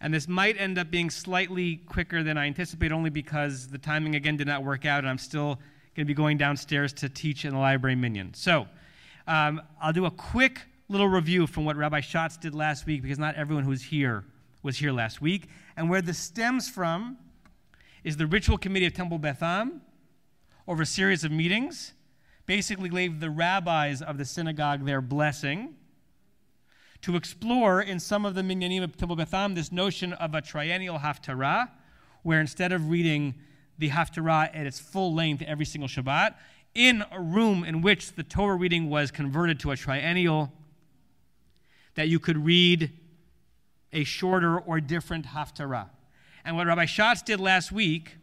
[0.00, 4.14] And this might end up being slightly quicker than I anticipate, only because the timing
[4.14, 5.56] again did not work out, and I'm still
[5.94, 8.32] going to be going downstairs to teach in the library minyan.
[8.32, 8.66] So
[9.26, 13.18] um, I'll do a quick little review from what Rabbi Schatz did last week, because
[13.18, 14.24] not everyone who was here
[14.62, 15.48] was here last week.
[15.76, 17.16] And where this stems from
[18.04, 19.82] is the ritual committee of Temple Beth Am
[20.66, 21.92] over a series of meetings,
[22.46, 25.74] basically gave the rabbis of the synagogue their blessing
[27.02, 29.16] to explore in some of the minyanim of Temple
[29.54, 31.70] this notion of a triennial haftarah,
[32.22, 33.34] where instead of reading
[33.78, 36.34] the haftarah at its full length every single Shabbat,
[36.74, 40.52] in a room in which the Torah reading was converted to a triennial,
[41.94, 42.92] that you could read
[43.92, 45.88] a shorter or different haftarah.
[46.44, 48.16] And what Rabbi Schatz did last week,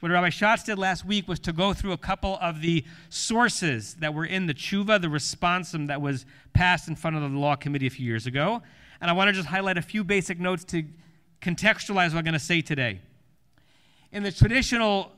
[0.00, 3.94] what Rabbi Schatz did last week was to go through a couple of the sources
[3.94, 7.56] that were in the tshuva, the responsum that was passed in front of the law
[7.56, 8.62] committee a few years ago.
[9.00, 10.84] And I want to just highlight a few basic notes to
[11.42, 13.00] contextualize what I'm going to say today.
[14.12, 15.12] In the traditional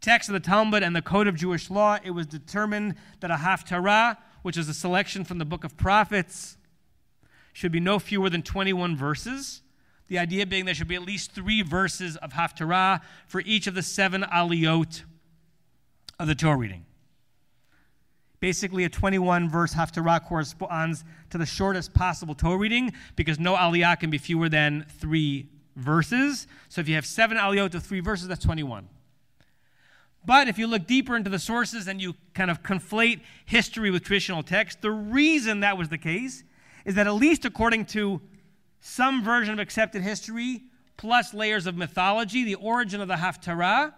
[0.00, 3.36] text of the Talmud and the Code of Jewish Law, it was determined that a
[3.36, 6.56] haftarah, which is a selection from the book of prophets,
[7.52, 9.61] should be no fewer than 21 verses.
[10.12, 13.74] The idea being there should be at least three verses of Haftarah for each of
[13.74, 15.04] the seven aliyot
[16.18, 16.84] of the Torah reading.
[18.38, 23.98] Basically, a 21 verse Haftarah corresponds to the shortest possible Torah reading because no aliyah
[23.98, 26.46] can be fewer than three verses.
[26.68, 28.90] So if you have seven aliyot of three verses, that's 21.
[30.26, 34.02] But if you look deeper into the sources and you kind of conflate history with
[34.02, 36.44] traditional text, the reason that was the case
[36.84, 38.20] is that at least according to
[38.84, 40.64] some version of accepted history,
[40.96, 43.94] plus layers of mythology, the origin of the Haftarah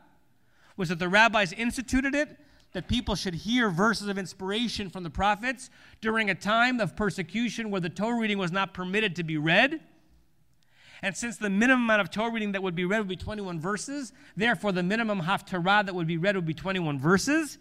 [0.76, 2.36] was that the rabbis instituted it,
[2.74, 5.70] that people should hear verses of inspiration from the prophets
[6.02, 9.80] during a time of persecution where the Torah reading was not permitted to be read.
[11.00, 13.60] And since the minimum amount of Torah reading that would be read would be 21
[13.60, 17.56] verses, therefore the minimum Haftarah that would be read would be 21 verses.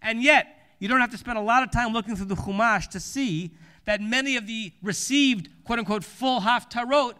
[0.00, 2.88] And yet, you don't have to spend a lot of time looking through the Chumash
[2.90, 3.52] to see
[3.84, 7.14] that many of the received, quote unquote, full haftarot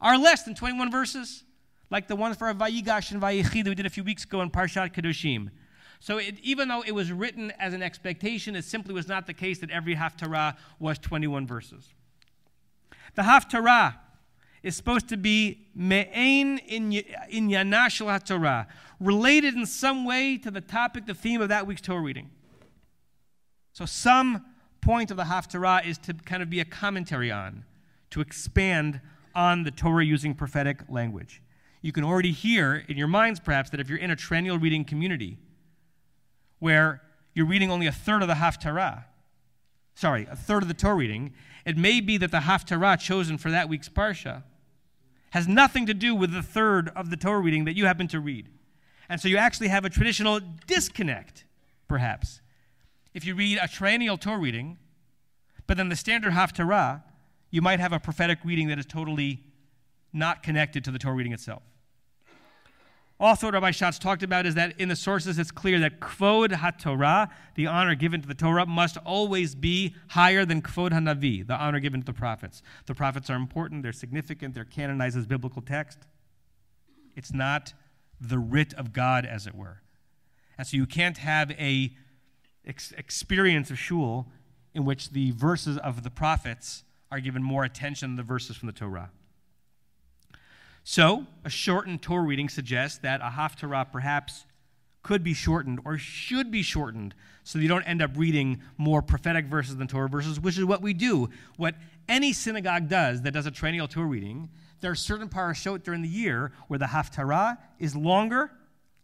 [0.00, 1.44] are less than 21 verses,
[1.90, 4.50] like the ones for Vayigash and Vayechi that we did a few weeks ago in
[4.50, 5.50] Parshat Kedoshim.
[6.00, 9.34] So it, even though it was written as an expectation, it simply was not the
[9.34, 11.92] case that every haftarah was 21 verses.
[13.14, 13.96] The haftarah
[14.62, 18.66] is supposed to be me'ain in yanash HaTorah,
[18.98, 22.30] related in some way to the topic, the theme of that week's Torah reading.
[23.76, 24.42] So some
[24.80, 27.66] point of the Haftarah is to kind of be a commentary on,
[28.08, 29.02] to expand
[29.34, 31.42] on the Torah using prophetic language.
[31.82, 34.82] You can already hear in your minds, perhaps, that if you're in a triennial reading
[34.86, 35.36] community
[36.58, 37.02] where
[37.34, 39.04] you're reading only a third of the Haftarah,
[39.94, 41.34] sorry, a third of the Torah reading,
[41.66, 44.42] it may be that the Haftarah chosen for that week's Parsha
[45.32, 48.20] has nothing to do with the third of the Torah reading that you happen to
[48.20, 48.48] read.
[49.10, 51.44] And so you actually have a traditional disconnect,
[51.88, 52.40] perhaps,
[53.16, 54.76] if you read a triennial Torah reading,
[55.66, 57.02] but then the standard Haftarah,
[57.50, 59.42] you might have a prophetic reading that is totally
[60.12, 61.62] not connected to the Torah reading itself.
[63.18, 66.52] Also, what Rabbi Schatz talked about is that in the sources it's clear that Kvod
[66.52, 71.54] HaTorah, the honor given to the Torah, must always be higher than Kvod HaNavi, the
[71.54, 72.60] honor given to the prophets.
[72.84, 76.00] The prophets are important, they're significant, they're canonized as biblical text.
[77.14, 77.72] It's not
[78.20, 79.80] the writ of God, as it were.
[80.58, 81.96] And so you can't have a
[82.66, 84.26] ex- experience of shul
[84.74, 88.66] in which the verses of the prophets are given more attention than the verses from
[88.66, 89.10] the Torah.
[90.84, 94.44] So, a shortened Torah reading suggests that a haftarah perhaps
[95.02, 99.46] could be shortened or should be shortened so you don't end up reading more prophetic
[99.46, 101.30] verses than Torah verses, which is what we do.
[101.56, 101.76] What
[102.08, 104.48] any synagogue does that does a triennial Torah reading,
[104.80, 108.50] there are certain parashot during the year where the haftarah is longer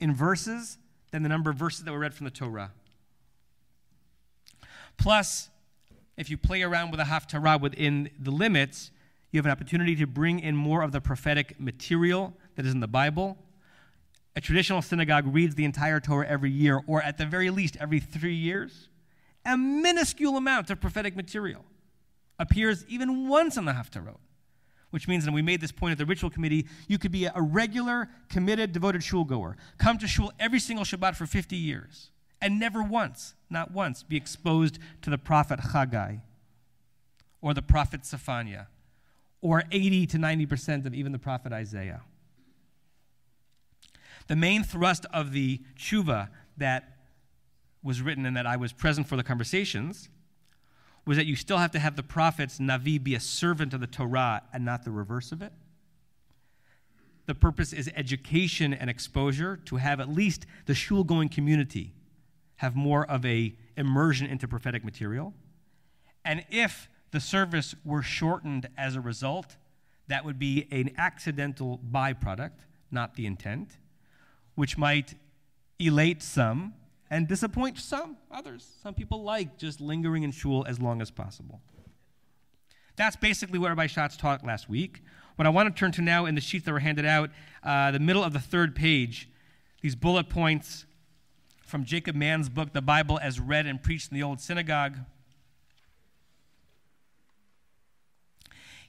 [0.01, 0.79] in verses
[1.13, 2.73] than the number of verses that were read from the Torah.
[4.97, 5.51] Plus,
[6.17, 8.91] if you play around with a haftarah within the limits,
[9.31, 12.81] you have an opportunity to bring in more of the prophetic material that is in
[12.81, 13.39] the Bible.
[14.37, 18.01] A traditional synagogue reads the entire Torah every year, or at the very least every
[18.01, 18.89] three years.
[19.45, 21.65] A minuscule amount of prophetic material
[22.39, 24.19] appears even once in the Haftarot,
[24.91, 27.41] which means, and we made this point at the ritual committee, you could be a
[27.41, 29.57] regular, committed, devoted shul goer.
[29.79, 32.11] Come to shul every single Shabbat for 50 years
[32.43, 36.17] and never once, not once, be exposed to the prophet Haggai
[37.41, 38.67] or the prophet Zephaniah
[39.41, 42.03] or 80 to 90% of even the prophet Isaiah.
[44.27, 46.99] The main thrust of the tshuva that
[47.83, 50.09] was written and that I was present for the conversations
[51.05, 53.89] was that you still have to have the prophets, Navi, be a servant of the
[53.89, 55.53] Torah and not the reverse of it.
[57.27, 61.93] The purpose is education and exposure to have at least the shul going community
[62.63, 65.35] have more of a immersion into prophetic material.
[66.25, 69.57] And if the service were shortened as a result,
[70.07, 72.61] that would be an accidental byproduct,
[72.93, 73.79] not the intent,
[74.55, 75.17] which might
[75.81, 76.75] elate some
[77.11, 78.77] and disappoint some others.
[78.81, 81.61] Some people like just lingering in shul as long as possible.
[82.95, 85.03] That's basically what Rabbi Schatz taught last week.
[85.35, 87.31] What I want to turn to now in the sheets that were handed out,
[87.65, 89.29] uh, the middle of the third page,
[89.81, 90.87] these bullet points
[91.73, 94.99] from Jacob Mann's book, The Bible as Read and Preached in the Old Synagogue.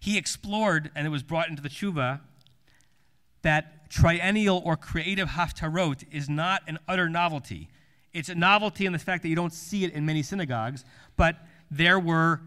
[0.01, 2.19] He explored, and it was brought into the tshuva,
[3.41, 7.69] that triennial or creative haftarot is not an utter novelty.
[8.11, 10.83] It's a novelty in the fact that you don't see it in many synagogues,
[11.15, 11.37] but
[11.71, 12.41] there were,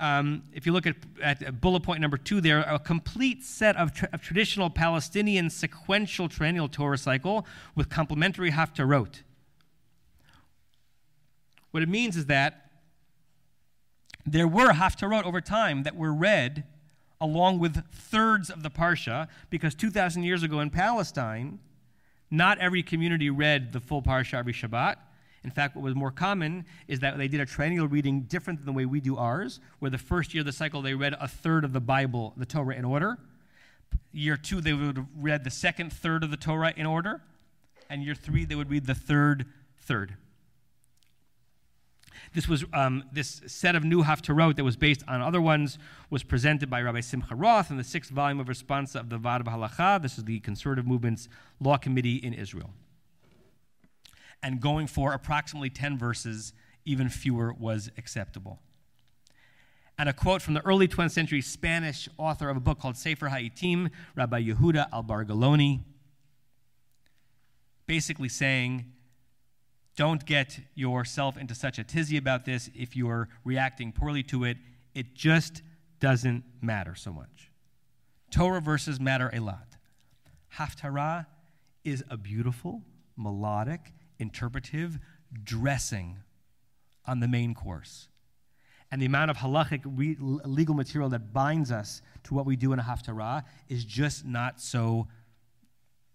[0.00, 3.94] um, if you look at, at, bullet point number two, there a complete set of,
[3.94, 9.22] tra- of traditional Palestinian sequential triennial Torah cycle with complementary haftarot.
[11.78, 12.72] What it means is that
[14.26, 16.64] there were haftarot over time that were read
[17.20, 21.60] along with thirds of the parsha, because 2,000 years ago in Palestine,
[22.32, 24.96] not every community read the full parsha every Shabbat.
[25.44, 28.66] In fact, what was more common is that they did a triennial reading different than
[28.66, 31.28] the way we do ours, where the first year of the cycle they read a
[31.28, 33.18] third of the Bible, the Torah, in order.
[34.10, 37.22] Year two, they would have read the second third of the Torah in order.
[37.88, 39.46] And year three, they would read the third
[39.78, 40.16] third.
[42.34, 45.78] This was um, this set of new Haftarot that was based on other ones
[46.10, 49.44] was presented by Rabbi Simcha Roth in the sixth volume of Responsa of the Vaad
[49.44, 50.00] Halacha.
[50.00, 51.28] This is the conservative movement's
[51.60, 52.70] law committee in Israel.
[54.42, 56.52] And going for approximately 10 verses,
[56.84, 58.60] even fewer was acceptable.
[59.98, 63.28] And a quote from the early 20th century Spanish author of a book called Sefer
[63.28, 65.80] Ha'itim, Rabbi Yehuda Albargaloni,
[67.86, 68.92] basically saying
[69.98, 74.56] don't get yourself into such a tizzy about this if you're reacting poorly to it.
[74.94, 75.60] It just
[75.98, 77.50] doesn't matter so much.
[78.30, 79.76] Torah verses matter a lot.
[80.56, 81.26] Haftarah
[81.82, 82.82] is a beautiful,
[83.16, 85.00] melodic, interpretive
[85.42, 86.18] dressing
[87.04, 88.06] on the main course.
[88.92, 92.72] And the amount of halachic re- legal material that binds us to what we do
[92.72, 95.08] in a haftarah is just not so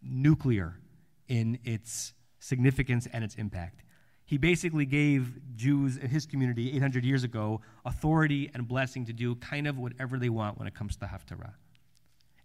[0.02, 0.80] nuclear
[1.28, 2.14] in its
[2.44, 3.84] significance and its impact.
[4.26, 9.36] He basically gave Jews in his community 800 years ago authority and blessing to do
[9.36, 11.54] kind of whatever they want when it comes to the Haftarah.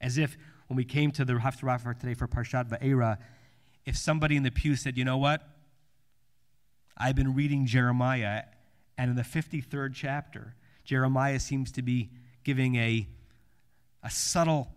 [0.00, 0.36] As if
[0.68, 3.18] when we came to the Haftarah for today for Parshat Va'era,
[3.84, 5.42] if somebody in the pew said, you know what?
[6.96, 8.42] I've been reading Jeremiah,
[8.96, 10.54] and in the 53rd chapter,
[10.84, 12.10] Jeremiah seems to be
[12.44, 13.08] giving a,
[14.02, 14.68] a subtle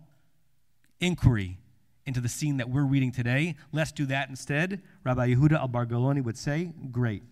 [1.00, 1.58] inquiry
[2.06, 3.56] into the scene that we're reading today.
[3.72, 4.82] Let's do that instead.
[5.04, 7.22] Rabbi Yehuda al Bargaloni would say, Great.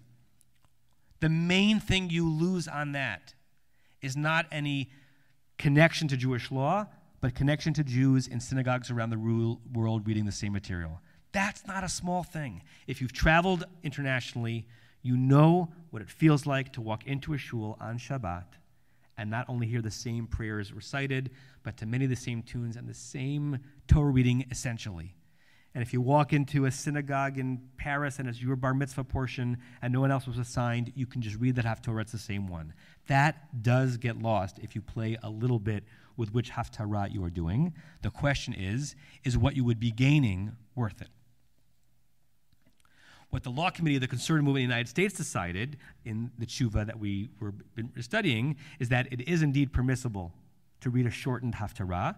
[1.21, 3.35] The main thing you lose on that
[4.01, 4.91] is not any
[5.59, 6.87] connection to Jewish law,
[7.21, 11.01] but connection to Jews in synagogues around the world reading the same material.
[11.33, 12.63] That's not a small thing.
[12.87, 14.67] If you've traveled internationally,
[15.03, 18.45] you know what it feels like to walk into a shul on Shabbat
[19.21, 21.31] and not only hear the same prayers recited,
[21.63, 25.15] but to many of the same tunes and the same Torah reading essentially.
[25.75, 29.59] And if you walk into a synagogue in Paris and it's your bar mitzvah portion
[29.83, 32.49] and no one else was assigned, you can just read that Haftarah, it's the same
[32.49, 32.73] one.
[33.09, 35.85] That does get lost if you play a little bit
[36.17, 37.75] with which Haftarah you are doing.
[38.01, 41.09] The question is, is what you would be gaining worth it?
[43.31, 46.47] What the law committee of the conservative movement in the United States decided in the
[46.47, 47.55] tshuva that we were
[48.01, 50.33] studying is that it is indeed permissible
[50.81, 52.17] to read a shortened haftarah,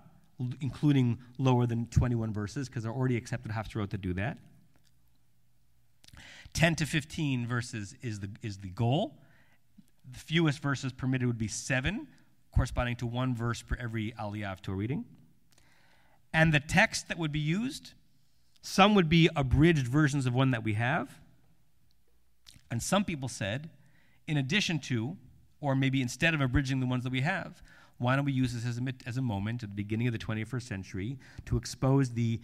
[0.60, 4.38] including lower than 21 verses, because they're already accepted haftarot to do that.
[6.54, 9.18] 10 to 15 verses is the, is the goal.
[10.10, 12.08] The fewest verses permitted would be seven,
[12.54, 15.04] corresponding to one verse per every aliyah of Torah reading.
[16.32, 17.92] And the text that would be used
[18.62, 21.18] some would be abridged versions of one that we have.
[22.70, 23.68] And some people said,
[24.26, 25.16] in addition to,
[25.60, 27.60] or maybe instead of abridging the ones that we have,
[27.98, 30.18] why don't we use this as a, as a moment at the beginning of the
[30.18, 32.40] 21st century to expose the,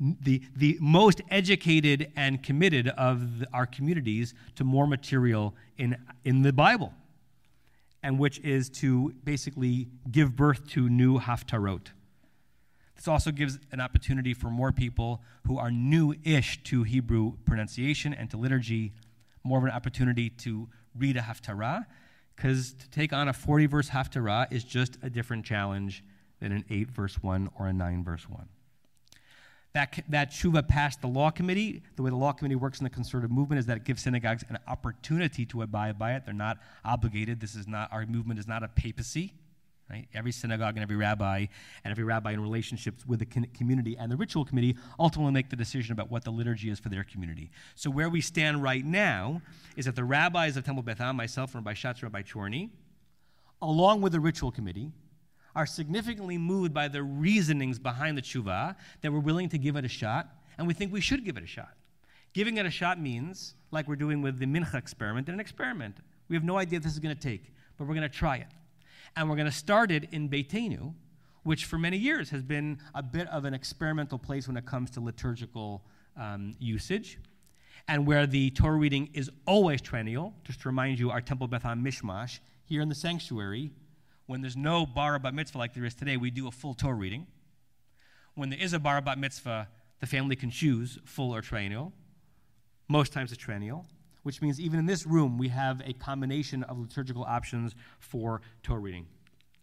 [0.00, 6.42] the, the most educated and committed of the, our communities to more material in, in
[6.42, 6.92] the Bible,
[8.02, 11.88] and which is to basically give birth to new haftarot.
[13.00, 18.12] This also gives an opportunity for more people who are new ish to Hebrew pronunciation
[18.12, 18.92] and to liturgy,
[19.42, 21.86] more of an opportunity to read a Haftarah.
[22.36, 26.04] because to take on a 40 verse Haftarah is just a different challenge
[26.40, 28.46] than an 8 verse 1 or a 9 verse 1.
[29.72, 31.82] That, that tshuva passed the law committee.
[31.96, 34.44] The way the law committee works in the conservative movement is that it gives synagogues
[34.50, 36.26] an opportunity to abide by it.
[36.26, 37.40] They're not obligated.
[37.40, 39.32] This is not, our movement is not a papacy.
[39.90, 40.06] Right?
[40.14, 41.46] Every synagogue and every rabbi
[41.82, 45.56] and every rabbi in relationships with the community and the ritual committee ultimately make the
[45.56, 47.50] decision about what the liturgy is for their community.
[47.74, 49.42] So where we stand right now
[49.76, 52.70] is that the rabbis of Temple Beth Am, myself, Rabbi Schatz, Rabbi Chorny,
[53.60, 54.92] along with the ritual committee,
[55.56, 59.84] are significantly moved by the reasonings behind the tshuva that we're willing to give it
[59.84, 61.74] a shot, and we think we should give it a shot.
[62.32, 65.96] Giving it a shot means, like we're doing with the mincha experiment, an experiment.
[66.28, 68.36] We have no idea what this is going to take, but we're going to try
[68.36, 68.46] it.
[69.16, 70.94] And we're going to start it in Beitenu,
[71.42, 74.90] which for many years has been a bit of an experimental place when it comes
[74.92, 75.82] to liturgical
[76.16, 77.18] um, usage,
[77.88, 80.34] and where the Torah reading is always triennial.
[80.44, 83.70] Just to remind you, our Temple Beth Am Mishmash, here in the sanctuary,
[84.26, 86.94] when there's no bar bat mitzvah like there is today, we do a full Torah
[86.94, 87.26] reading.
[88.34, 91.92] When there is a bar bat mitzvah, the family can choose full or triennial.
[92.88, 93.86] Most times it's triennial
[94.22, 98.80] which means even in this room, we have a combination of liturgical options for Torah
[98.80, 99.06] reading.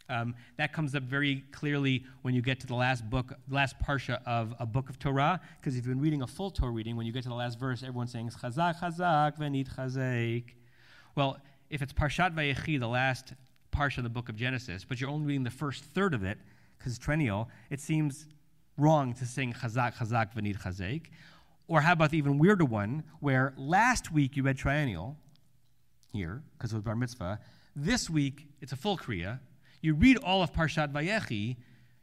[0.10, 4.22] Um, that comes up very clearly when you get to the last book, last parsha
[4.26, 7.06] of a book of Torah, because if you've been reading a full Torah reading, when
[7.06, 10.46] you get to the last verse, everyone's saying chazak, chazak, venit chazek.
[11.16, 11.38] Well,
[11.70, 13.34] if it's Parshat Vayechi, the last
[13.76, 16.38] parsha of the book of Genesis, but you're only reading the first third of it,
[16.78, 18.28] because it's triennial, it seems
[18.78, 21.08] wrong to sing chazak, chazak, venit chazek.
[21.68, 25.18] Or how about the even weirder one, where last week you read triennial
[26.14, 27.40] here, because it was bar mitzvah.
[27.76, 29.40] This week, it's a full kriya.
[29.82, 31.58] You read all of Parshat Vayechi.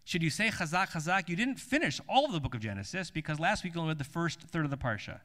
[0.04, 1.28] Should you say chazak, chazak?
[1.28, 3.98] You didn't finish all of the book of Genesis because last week you only read
[3.98, 5.20] the first third of the parsha.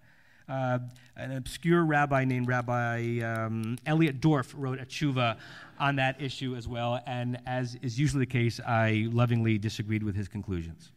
[0.48, 0.79] Uh,
[1.15, 5.38] an obscure rabbi named Rabbi um, Elliot Dorff wrote a tshuva
[5.79, 10.15] on that issue as well, and as is usually the case, I lovingly disagreed with
[10.15, 10.91] his conclusions.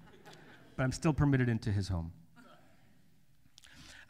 [0.75, 2.13] But I'm still permitted into his home.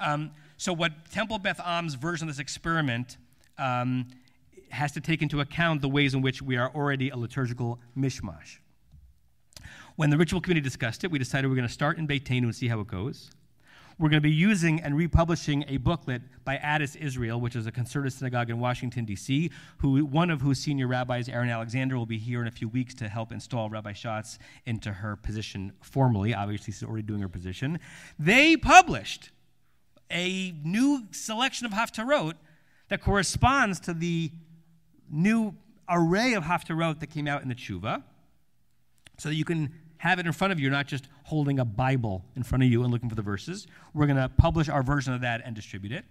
[0.02, 3.16] Um, so, what Temple Beth Am's version of this experiment
[3.58, 4.08] um,
[4.70, 8.58] has to take into account the ways in which we are already a liturgical mishmash.
[9.96, 12.54] When the ritual committee discussed it, we decided we're going to start in Beitenu and
[12.54, 13.30] see how it goes.
[13.98, 17.72] We're going to be using and republishing a booklet by Adas Israel, which is a
[17.72, 22.18] conservative synagogue in Washington, D.C., who, one of whose senior rabbis, Aaron Alexander, will be
[22.18, 26.34] here in a few weeks to help install Rabbi Schatz into her position formally.
[26.34, 27.78] Obviously, she's already doing her position.
[28.18, 29.30] They published
[30.12, 32.34] a new selection of Haftarot
[32.88, 34.30] that corresponds to the
[35.10, 35.54] new
[35.88, 38.02] array of Haftarot that came out in the Tshuva,
[39.18, 42.24] so that you can have it in front of you, not just holding a Bible
[42.34, 43.66] in front of you and looking for the verses.
[43.94, 46.04] We're going to publish our version of that and distribute it.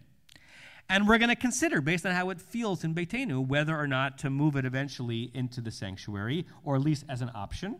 [0.90, 4.18] And we're going to consider, based on how it feels in Beitenu, whether or not
[4.20, 7.80] to move it eventually into the sanctuary, or at least as an option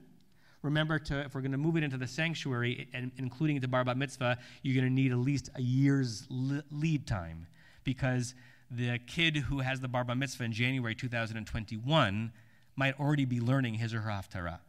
[0.62, 3.84] remember to, if we're going to move it into the sanctuary, and including into bar
[3.96, 7.48] mitzvah, you're going to need at least a year's lead time
[7.84, 8.36] because
[8.70, 12.32] the kid who has the bar mitzvah in January 2021
[12.76, 14.60] might already be learning his or her haftarah.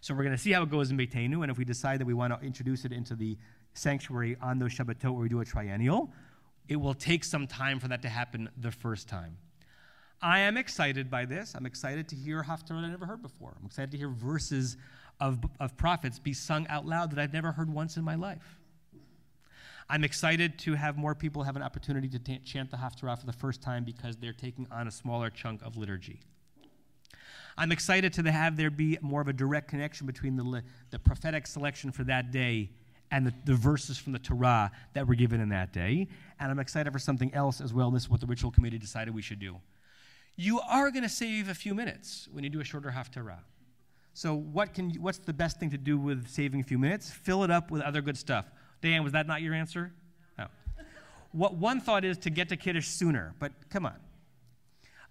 [0.00, 2.04] So we're going to see how it goes in Beitenu, and if we decide that
[2.06, 3.36] we want to introduce it into the
[3.74, 6.12] sanctuary on those Shabbatot where we do a triennial,
[6.68, 9.36] it will take some time for that to happen the first time.
[10.20, 11.54] I am excited by this.
[11.54, 13.54] I'm excited to hear Haftarah I never heard before.
[13.58, 14.76] I'm excited to hear verses
[15.20, 18.58] of, of prophets be sung out loud that I've never heard once in my life.
[19.88, 23.26] I'm excited to have more people have an opportunity to t- chant the Haftarah for
[23.26, 26.20] the first time because they're taking on a smaller chunk of liturgy.
[27.56, 31.46] I'm excited to have there be more of a direct connection between the, the prophetic
[31.46, 32.70] selection for that day
[33.10, 36.08] and the, the, verses from the Torah that were given in that day.
[36.40, 37.90] And I'm excited for something else as well.
[37.90, 39.60] This is what the ritual committee decided we should do.
[40.34, 43.38] You are going to save a few minutes when you do a shorter Haftarah.
[44.16, 47.10] So, what can you, what's the best thing to do with saving a few minutes?
[47.10, 48.46] Fill it up with other good stuff.
[48.80, 49.92] Dan, was that not your answer?
[50.38, 50.46] No.
[51.32, 53.96] what one thought is to get to Kiddush sooner, but come on.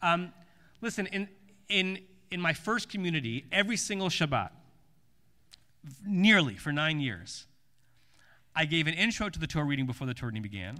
[0.01, 0.33] Um,
[0.81, 1.29] listen, in,
[1.69, 1.99] in,
[2.31, 4.49] in my first community, every single Shabbat,
[6.03, 7.45] nearly for nine years,
[8.55, 10.79] I gave an intro to the Torah reading before the Torah reading began.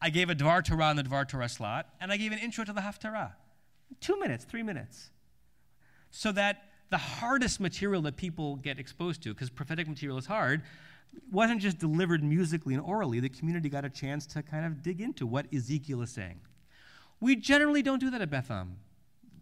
[0.00, 2.64] I gave a Dvar Torah in the Dvar Torah slot, and I gave an intro
[2.64, 3.32] to the Haftarah.
[4.00, 5.10] Two minutes, three minutes.
[6.10, 10.62] So that the hardest material that people get exposed to, because prophetic material is hard,
[11.30, 13.20] wasn't just delivered musically and orally.
[13.20, 16.40] The community got a chance to kind of dig into what Ezekiel is saying.
[17.20, 18.76] We generally don't do that at Beth Am.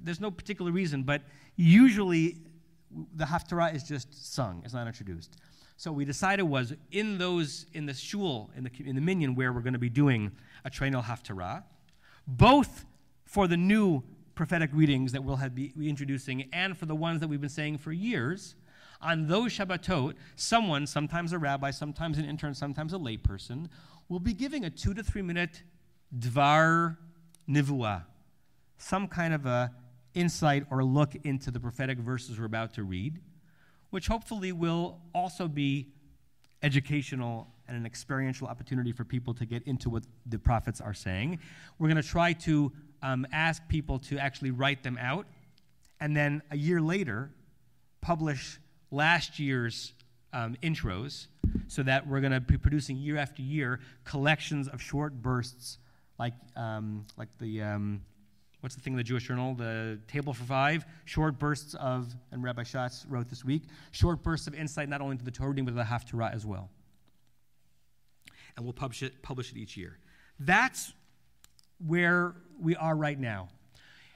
[0.03, 1.23] There's no particular reason, but
[1.57, 2.39] usually
[3.15, 5.37] the Haftarah is just sung, it's not introduced.
[5.77, 9.53] So we decided was in those in the shul in the in the minyan where
[9.53, 10.33] we're going to be doing
[10.65, 11.63] a triennial Haftarah,
[12.27, 12.85] both
[13.25, 14.03] for the new
[14.39, 17.77] prophetic readings that we'll have be introducing, and for the ones that we've been saying
[17.77, 18.55] for years,
[19.03, 23.67] on those Shabbatot, someone, sometimes a rabbi, sometimes an intern, sometimes a layperson,
[24.09, 25.65] will be giving a two to three minute
[26.17, 26.97] dvar
[27.51, 28.05] nivua,
[28.77, 29.73] some kind of a
[30.15, 33.19] insight or look into the prophetic verses we're about to read,
[33.91, 35.89] which hopefully will also be
[36.63, 41.39] educational and an experiential opportunity for people to get into what the prophets are saying.
[41.79, 42.73] We're going to try to
[43.03, 45.27] um, ask people to actually write them out,
[46.01, 47.31] and then a year later,
[48.01, 48.59] publish
[48.91, 49.93] last year's
[50.33, 51.27] um, intros
[51.69, 55.79] so that we're going to be producing year after year collections of short bursts
[56.19, 58.03] like, um, like the, um,
[58.61, 59.55] what's the thing in the Jewish Journal?
[59.55, 63.63] The Table for Five, short bursts of, and Rabbi Schatz wrote this week,
[63.93, 66.45] short bursts of insight not only into the Torah reading, but to the Haftarah as
[66.45, 66.71] well.
[68.57, 69.99] And we'll publish it, publish it each year.
[70.41, 70.93] That's
[71.87, 73.49] where we are right now.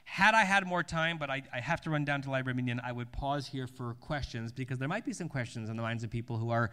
[0.05, 2.81] Had I had more time, but I, I, have to run down to Library Minyan,
[2.85, 6.05] I would pause here for questions because there might be some questions on the minds
[6.05, 6.71] of people who are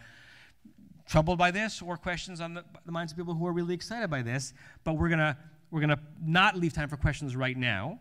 [1.06, 4.10] troubled by this or questions on the, the minds of people who are really excited
[4.10, 4.52] by this.
[4.84, 5.36] But we're going to
[5.70, 7.98] we're gonna not leave time for questions right now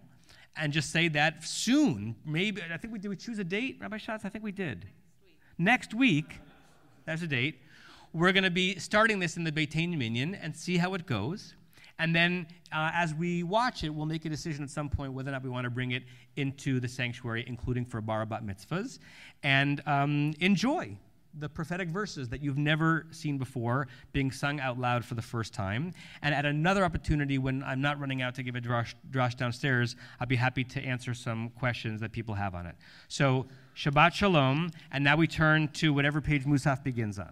[0.56, 3.98] and just say that soon, maybe, I think we did we choose a date, Rabbi
[3.98, 4.26] Schatz?
[4.26, 4.86] I think we did.
[5.58, 6.42] Next week, Next
[7.06, 7.62] there's a date.
[8.14, 11.56] We're going to be starting this in the Beitenu Minyan and see how it goes.
[12.00, 15.30] And then uh, as we watch it, we'll make a decision at some point whether
[15.30, 16.04] or not we want to bring it
[16.38, 19.00] into the sanctuary, including for bar bat mitzvahs,
[19.44, 20.98] and um, enjoy
[21.38, 25.54] the prophetic verses that you've never seen before being sung out loud for the first
[25.54, 25.94] time.
[26.22, 29.96] And at another opportunity, when I'm not running out to give a drosh, drosh downstairs,
[30.20, 32.76] I'll be happy to answer some questions that people have on it.
[33.08, 37.32] So, Shabbat Shalom, and now we turn to whatever page Musaf begins on.